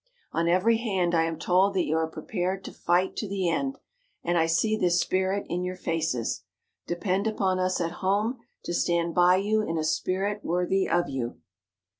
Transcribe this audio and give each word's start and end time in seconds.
"On 0.31 0.47
every 0.47 0.77
hand 0.77 1.13
I 1.13 1.25
am 1.25 1.37
told 1.37 1.75
that 1.75 1.83
you 1.85 1.95
are 1.95 2.07
prepared 2.07 2.63
to 2.63 2.71
fight 2.71 3.15
'to 3.15 3.27
the 3.27 3.49
end,' 3.49 3.77
and 4.23 4.35
I 4.35 4.47
see 4.47 4.75
this 4.75 4.99
spirit 4.99 5.45
in 5.47 5.63
your 5.63 5.75
faces. 5.75 6.43
Depend 6.87 7.27
upon 7.27 7.59
us 7.59 7.79
at 7.79 7.91
home 8.01 8.39
to 8.63 8.73
stand 8.73 9.13
by 9.13 9.35
you 9.35 9.61
in 9.61 9.77
a 9.77 9.83
spirit 9.83 10.43
worthy 10.43 10.89
of 10.89 11.07
you." 11.07 11.39